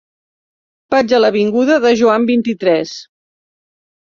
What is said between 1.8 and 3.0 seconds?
de Joan vint-i-tres.